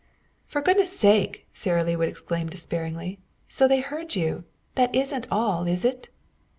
[0.47, 4.45] "For goodness' sake," Sara Lee would exclaim despairingly; "so they heard you!
[4.73, 6.09] That isn't all, is it?"